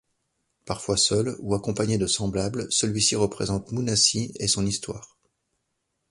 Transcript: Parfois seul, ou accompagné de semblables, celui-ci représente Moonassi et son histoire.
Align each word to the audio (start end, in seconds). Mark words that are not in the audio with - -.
Parfois 0.65 0.97
seul, 0.97 1.35
ou 1.41 1.53
accompagné 1.53 1.99
de 1.99 2.07
semblables, 2.07 2.65
celui-ci 2.71 3.15
représente 3.15 3.71
Moonassi 3.71 4.31
et 4.39 4.47
son 4.47 4.65
histoire. 4.65 5.15